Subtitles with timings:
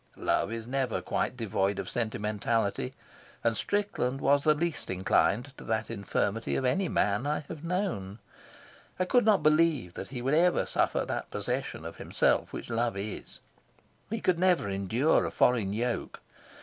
[0.17, 2.95] Love is never quite devoid of sentimentality,
[3.43, 8.17] and Strickland was the least inclined to that infirmity of any man I have known.
[8.99, 12.97] I could not believe that he would ever suffer that possession of himself which love
[12.97, 13.41] is;
[14.09, 16.19] he could never endure a foreign yoke.